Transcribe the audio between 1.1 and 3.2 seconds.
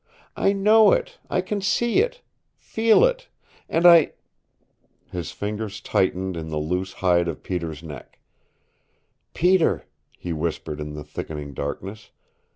I can see it, feel